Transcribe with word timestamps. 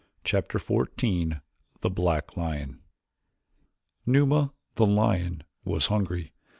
Chapter 0.23 0.57
XIV 0.57 1.41
The 1.81 1.91
Black 1.91 2.35
Lion 2.35 2.79
Numa, 4.07 4.51
the 4.73 4.87
lion, 4.87 5.43
was 5.63 5.85
hungry. 5.93 6.33